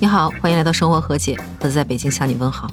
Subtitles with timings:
[0.00, 2.70] 你好，欢迎来到生活和解，我在北京向你问好。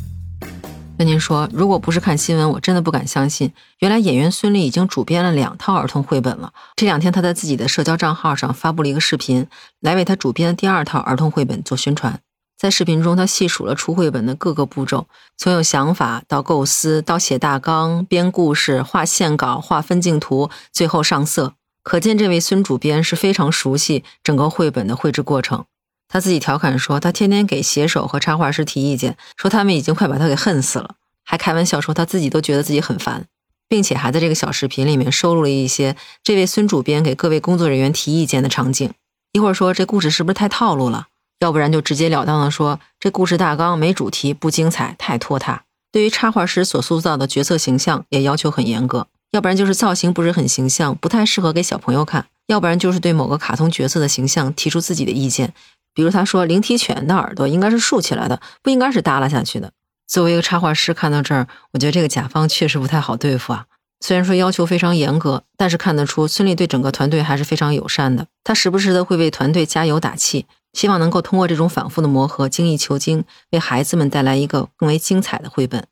[0.95, 6.53] 跟您说，如果不是看新闻，我真的不敢相信，原来演员孙俪已经主编了两套儿童绘本了。
[6.75, 9.47] 这两天，她在自己的社交账号上发布了一个视频，
[9.79, 12.19] 来为她主编的第二套儿童绘本做宣传。
[12.59, 21.55] 在视频中，她细数了出绘本的各个步骤，从有想法到构思，到写大纲、编故事、画线稿、画分镜图，最后上色。
[21.81, 25.65] 可见这位孙主编是非常熟悉整个绘本的绘制过程。
[26.07, 33.25] 他自己调侃说，他天天给写手和插画师提意见，说他们已经快把他给恨死了，还开玩笑说他自己都觉得自己很烦，
[33.67, 38.89] 并且还在这个小视频里面收录了一些这位孙主编给各位工作人员提意见的场景。
[39.33, 41.07] 一会儿说这故事是不是太套路了？
[41.39, 45.63] 要不然就直截了当的说这故事大纲没主题，不精彩，太拖沓。
[45.91, 55.53] 对于插画师所塑造的角色形象也要求很严格，要不然就是造型不是很形象，不太适合给小朋友看；要不然就是对某个卡通角色的形象提出自己的意见。
[55.95, 59.71] 比如他说，灵缇犬的耳朵应该是竖起来的，不应该是耷拉下去的。
[60.05, 63.65] 作为一个插画师，看到这儿，我觉得这个甲方确实不太好对付啊。
[64.01, 68.27] 虽然说要求非常严格，但是看得出孙俪对整个团队还是非常友善的。
[68.43, 75.87] 他时不时的会为团队加油打气，希望能够通过这种反复的磨合，精益求精，为孩子们带来一个更为精彩的绘本。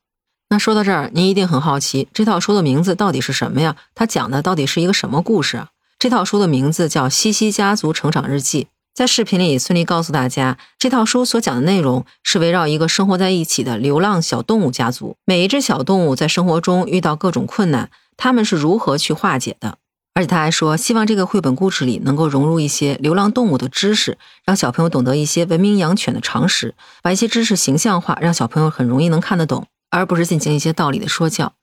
[0.50, 3.78] 那说到这儿，您一定很好奇，这套书的名字到底是什么呀？
[3.96, 5.70] 它讲的到底是一个什么故事啊？
[5.98, 8.66] 这套书的名字叫《西西家族成长日记》。
[8.94, 15.18] 在视频里，孙俪告诉大家，这套书所讲的内容是围绕一个生活在一起的流浪小动物家族。
[15.26, 19.80] 每一只小动物在生活中遇到各种困难，他们是如何去化解的？
[20.14, 31.54] 而且他还说，希望这个绘本故事里能够融入一些流浪动物的知识，让小朋友懂得一些文明养犬的常识，把一些知识形象化，让小朋友很容易能看得懂，而不是进行一些道理的说教。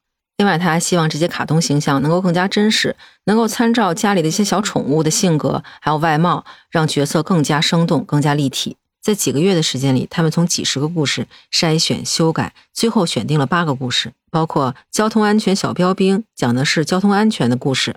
[0.40, 8.78] 另外，他还希望这些卡通形象能够更加真实，能够参照家里的一些小宠物的性格还有外貌，让角色更加生动、更加立体。
[9.02, 17.90] 在几个月的时间里，他们从几十个故事筛选、修改，最后选定了八个故事，包括《交通安全小标兵》讲的是交通安全的故事，《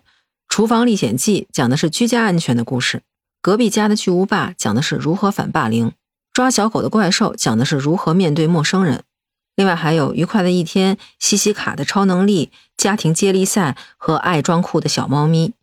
[0.50, 2.98] 厨房历险记》讲的是居家安全的故事，
[3.42, 5.92] 《隔壁家的巨无霸》讲的是如何反霸凌，
[6.34, 9.06] 《抓小狗的怪兽》讲的是如何面对陌生人。
[9.56, 15.54] 另外还有愉快的一天、西西卡的超能力、家庭接力赛和爱装酷的小猫咪。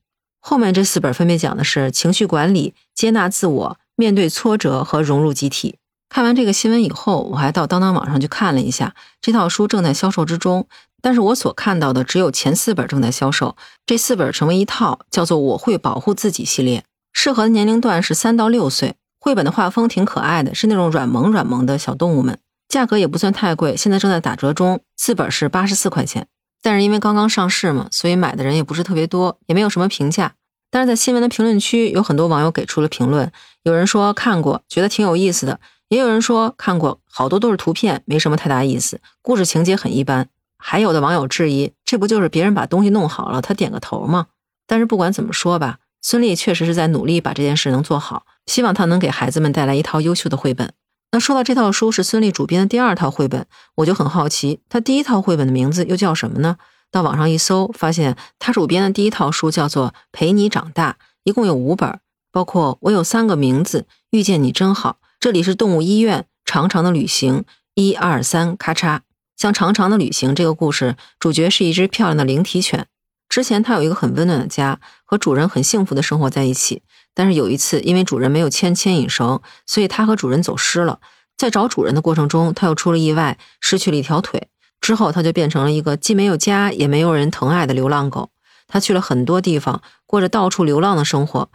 [0.41, 5.77] 后面这四本分别讲的是情绪管理、接纳自我、面对挫折和融入集体。
[6.09, 10.67] 看完这个新闻以后，我还到当当网上去看了一下，这套书正在销售之中。
[11.03, 18.97] 但是我所看到的只有前四本正在销售，这四本成为一套，叫做《我会保护自己》系列，适合的年龄段是三到六岁。
[19.19, 22.39] 绘本的画风挺可爱的，是那种软萌软萌的小动物们。
[22.71, 26.29] 价格也不算太贵，现在正在打折中，四本是八十四块钱。
[26.63, 30.35] 但是因为刚刚上市嘛，所以买的人也不是特别多，也没有什么评价。
[30.71, 33.33] 但是在新闻的评论区，有很多网友给出了评论，
[33.65, 35.59] 有人说看过，觉得挺有意思的；
[35.89, 40.29] 也有人说看过，好多都是图片，没什么太大意思，故事情节很一般。
[40.57, 44.27] 还有的网友质疑，这不就是别人把东西弄好了，他点个头吗？
[44.69, 50.73] 但是不管怎么说吧，孙俪确实是在努力把这件事能做好，希望他能给孩子们带来一套优秀的绘本。
[51.13, 56.57] 那说到这套书是孙俪主编的第二套绘本，我就很好奇，她第一套绘本的名字又叫什么呢？
[56.93, 60.93] 到网上一搜，发现她主编的第一套书叫做《陪你长大》，
[61.25, 61.99] 一共有五本，
[62.31, 67.39] 包括《我有三个名字》、《遇见你真好》、《这里是动物医院》、《长长的旅行》、
[67.75, 69.01] 一二三咔嚓。
[69.37, 72.87] 像《长长的旅行》这个故事，主角是一只漂亮的灵缇犬，
[73.31, 76.83] 之前它有一个很温暖的家，和主人很幸福的生活在一起。
[77.15, 81.01] 但是有一次，因为主人没有牵牵引绳，所以他和主人走失了。
[81.39, 84.49] 在找主人的过程中，他又出了意外，失去了一条腿。
[84.81, 88.31] 之后，他就变成了一个既没有家也没有人疼爱的流浪狗。
[88.67, 91.51] 他去了很多地方，过着到处流浪的生活。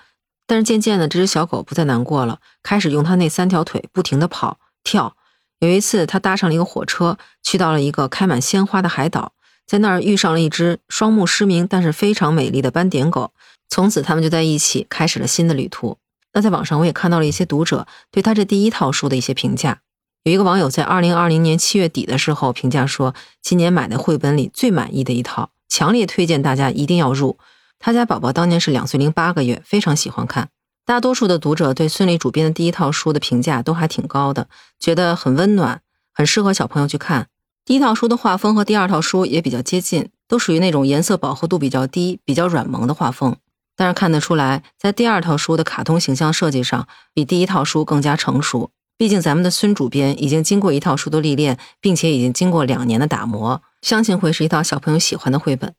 [0.47, 5.15] 但是渐渐的，这只小狗不再难过了，开始用它那三条腿不停地跑跳。
[5.59, 9.33] 有一次，他搭上了一个火车，去到了一个开满鲜花的海岛，
[9.65, 13.31] 在那儿遇上了一只双目失明但是非常美丽的斑点狗。
[13.67, 15.97] 从此，他们就在一起开始了新的旅途。
[16.33, 19.79] 那在网上，我也看到了一些读者对他这第一套书的一些评价。
[20.23, 27.37] 有一个网友在二零二零年七月底的时候评价说，今年买的绘本里最满意的一套，强烈推荐大家一定要入。
[27.79, 30.49] 他家宝宝当年是两岁零八个月，非常喜欢看。
[30.85, 34.47] 大多数的读者对孙俪主编的第一套书的评价都还挺高的，
[34.79, 35.81] 觉得很温暖，
[36.13, 37.27] 很适合小朋友去看。
[37.65, 43.35] 第一套书的画风和第二套书也比较接近，都属于那种颜色饱和度比较低、比较软萌的画风。
[43.75, 48.69] 但是看得出来，在第二套书的卡通形象设计上，比第一套书更加成熟。
[48.99, 55.73] 毕竟咱们的孙主编已经经过一套书的历练，并且已经经过两年的打磨，相信会是一套小朋友喜欢的绘本。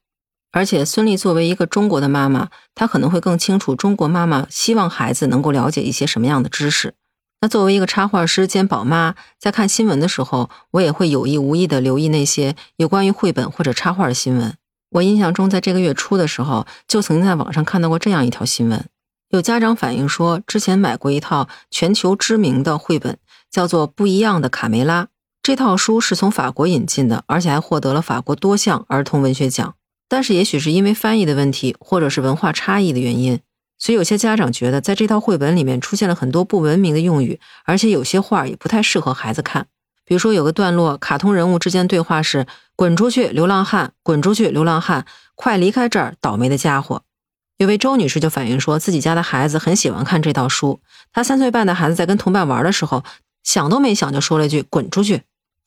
[0.51, 6.95] 而且孙俪作为一个中国的妈妈，她可能会更清楚中国妈妈希望孩子能够了解一些什么样的知识。
[7.47, 14.53] 那作为一个插画师兼宝妈，在看新闻的时候，我也会有意无意的留意那些有关于绘本或者插画的新闻。
[14.91, 18.85] 我印象中，在这个月初的时候，就曾经在网上看到过这样一条新闻：
[19.29, 23.17] 有家长反映说，之前买过一套全球知名的绘本，
[23.49, 25.05] 叫做《不一样的卡梅拉》。
[25.41, 29.77] 这套书是从法国引进的，而且还获得了法国多项儿童文学奖。
[30.09, 33.39] 但是，也许是因为翻译的问题，或者是文化差异的原因。
[33.79, 39.67] 所以有些家长觉得，在这套绘本里面出现了很多不文明的用语，而且有些画也不太适合孩子看。
[40.05, 42.47] 比如说，有个段落，卡通人物之间对话是
[42.77, 43.93] “滚出去，流浪汉！
[44.03, 45.05] 滚出去，流浪汉！
[45.35, 47.03] 快离开这儿，倒霉的家伙！”
[47.59, 50.81] 有位周女士就反映说，自己家的孩子很喜欢看这套书。
[51.13, 53.03] 她三岁半的孩子在跟同伴玩的时候，
[53.43, 55.23] 想都没想就说了一句“滚出去”。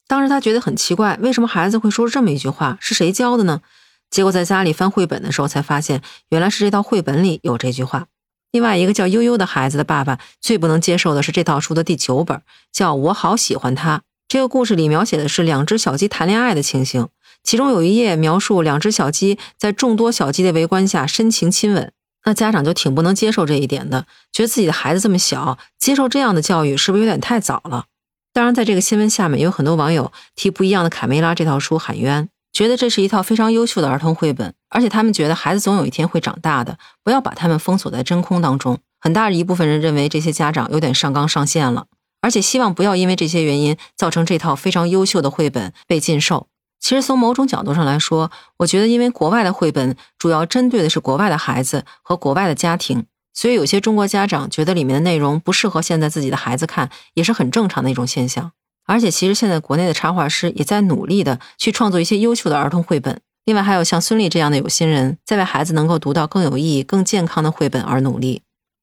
[0.08, 2.78] 当时她觉得很奇怪，为什么孩子会说这么一句话？
[2.80, 3.62] 是谁教的呢？
[4.10, 8.08] 结果在家里翻绘本的时候，才发现原来是这套绘本里有这句话。
[8.52, 12.42] 另外一个叫悠悠的孩子的爸爸最不能接受的是这套书的第九本，
[12.72, 14.02] 叫我好喜欢他。
[14.28, 17.08] 这个故事里描写的是两只小鸡谈恋爱的情形，
[17.44, 21.92] 其中有一页描述两只小鸡在众多小鸡的围观下深情亲吻。
[22.26, 27.86] 那家长就挺不能接受这一点的，觉得自己的孩子这么小，接受这样的教育是不是有点太早了？
[28.34, 32.30] 当然，在这个新闻下面，有很多网友替《不一样的卡梅拉》这套书喊冤。
[32.60, 38.78] 觉得这是一套非常优秀的儿童绘本，而且他们觉得孩子总有一天会长大的，不要把他们封锁在真空当中。
[39.00, 41.86] 很大一部分人认为这些家长有点上纲上线了，
[42.20, 46.48] 而且希望不要因为这些原因造成这套非常优秀的绘本被禁售。
[46.82, 58.52] 其实从某种角度上来说，我觉得因为国外的绘本主要针对的是国外的孩子和国外的家庭，所以有些中国家长觉得里面的内容不适合现在自己的孩子看，也是很正常的一种现象。
[58.90, 63.22] 而且，其实现在国内的插画师也在努力的去创作一些优秀的儿童绘本。
[63.46, 68.42] 另外，还有像孙俪这样的有心人，在为孩子能够读到更有意义、更健康的绘本而努力。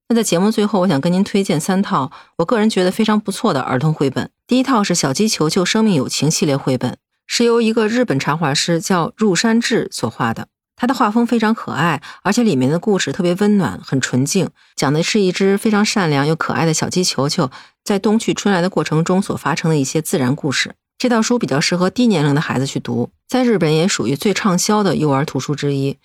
[0.09, 4.31] 那在节目最后，我想跟您推荐三套我个人觉得非常不错的儿童绘本。
[4.47, 10.47] 第一套是《小鸡球球生命友情》系列绘本，是由一个日本插画师叫入山智所画的。
[10.77, 17.51] 他的画风非常可爱，而且里面的故事特别温暖、很纯净，讲的是一只非常善良又可爱的小鸡球球。
[17.83, 25.97] 在冬去春来的过程中所发生的一些自然故事，这套书比较适合低年龄的孩子去读，在日本也属于最畅销的幼儿图书之一。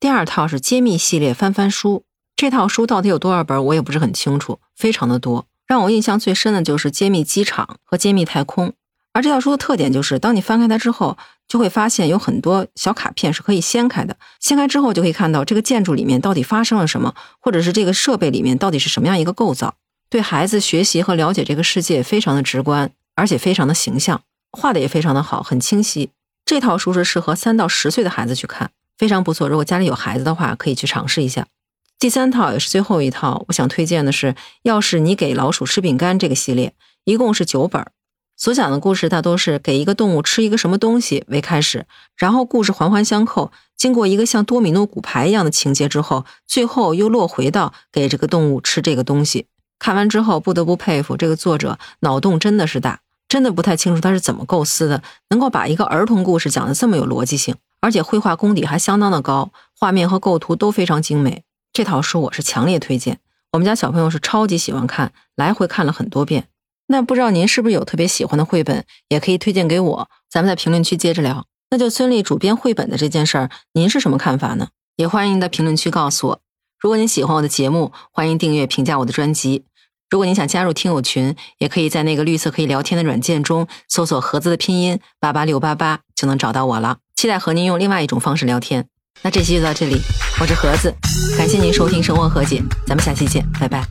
[0.00, 5.46] 第二套是揭秘系列翻翻书，这套书到底有多少本，我也不是很清楚，非常的多。
[5.66, 8.72] 让我印象最深的就是揭秘机场和揭秘太空。
[9.12, 11.16] 而这套书的特点就是，当你翻开它之后，
[11.48, 19.74] 就会发现有很多小卡片是可以掀开的，掀开之后就可以看到这个建筑里面到底发生了什么，或者是这个设备里面到底是什么样一个构造。
[20.08, 24.22] 对孩子学习和了解这个世界非常的直观，而且非常的形象，
[24.52, 26.10] 画的也非常的好，很清晰。
[26.44, 29.48] 这套书是适合三到十岁的孩子去看，非常不错。
[29.48, 31.46] 如果家里有孩子的话，可以去尝试一下。
[31.98, 34.32] 第三套也是最后一套，我想推荐的是
[34.62, 37.84] 《要是你给老鼠吃饼干》这个系列，一共是九本，
[38.36, 41.86] 所讲的故事大多是给一个动物吃一个什么东西为开始，
[42.16, 49.46] 然后故事环环相扣，经过一个像多米诺骨牌一样的情节之后，最后又落回到给这个动物吃这个东西。
[49.78, 61.42] 看完之后，不得不佩服这个作者脑洞真的是大，真的不太清楚他是怎么构思的，能够把一个儿童故事讲得这么有逻辑性，而且绘画功底还相当的高，画面和构图都非常精美。
[61.72, 63.18] 这套书我是强烈推荐，
[63.52, 66.48] 我们家小朋友是超级喜欢看，来回看了很多遍。
[66.88, 71.44] 那不知道您是不是有特别喜欢的绘本，也可以推荐给我，咱们在评论区接着聊。
[71.70, 74.68] 那就孙俪主编绘本的这件事儿，您是什么看法呢？
[74.96, 76.40] 也欢迎在评论区告诉我。
[76.78, 79.64] 如果您喜欢我的节目，欢迎订阅、评价我的专辑。
[80.08, 86.98] 如果您想加入听友群，也可以在那个绿色可以聊天的软件中搜索“盒子”的拼音八八六八八，就能找到我了。
[87.16, 88.86] 期待和您用另外一种方式聊天。
[89.22, 90.00] 那这期就到这里，
[90.40, 90.94] 我是盒子，
[91.36, 93.84] 感谢您收听《生活和解》，咱们下期见，拜拜。